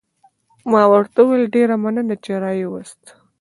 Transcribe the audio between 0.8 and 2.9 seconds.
ورته وویل: ډېره مننه، چې را يې